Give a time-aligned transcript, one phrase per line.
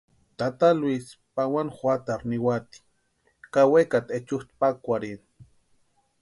[0.37, 2.79] Tata Luisi pawani juatarhu niwati
[3.53, 5.27] ka wekati echutʼa pakwarhini.